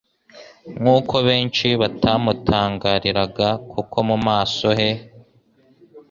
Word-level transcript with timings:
“Nkuko 0.79 1.15
benshi 1.27 1.67
bamutangariraga 1.81 3.47
kuko 3.71 3.97
mu 4.09 4.17
maso 4.27 4.67
he 4.77 4.91